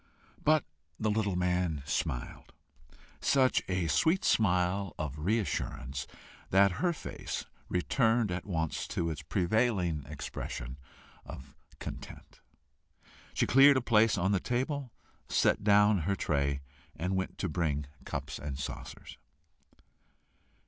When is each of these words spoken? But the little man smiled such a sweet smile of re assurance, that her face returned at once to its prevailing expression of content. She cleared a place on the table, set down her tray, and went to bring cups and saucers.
But 0.43 0.65
the 0.99 1.11
little 1.11 1.35
man 1.35 1.83
smiled 1.85 2.53
such 3.19 3.61
a 3.67 3.85
sweet 3.85 4.25
smile 4.25 4.95
of 4.97 5.19
re 5.19 5.37
assurance, 5.37 6.07
that 6.49 6.71
her 6.81 6.91
face 6.91 7.45
returned 7.69 8.31
at 8.31 8.43
once 8.47 8.87
to 8.87 9.11
its 9.11 9.21
prevailing 9.21 10.03
expression 10.07 10.79
of 11.23 11.55
content. 11.77 12.39
She 13.35 13.45
cleared 13.45 13.77
a 13.77 13.81
place 13.81 14.17
on 14.17 14.31
the 14.31 14.39
table, 14.39 14.91
set 15.29 15.63
down 15.63 15.99
her 15.99 16.15
tray, 16.15 16.61
and 16.95 17.15
went 17.15 17.37
to 17.37 17.47
bring 17.47 17.85
cups 18.03 18.39
and 18.39 18.57
saucers. 18.57 19.19